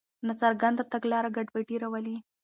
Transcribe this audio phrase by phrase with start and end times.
[0.27, 2.15] ناڅرګنده تګلاره ګډوډي راولي.